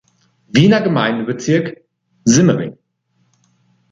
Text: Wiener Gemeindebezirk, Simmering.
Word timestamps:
Wiener 0.47 0.81
Gemeindebezirk, 0.81 1.83
Simmering. 2.25 2.75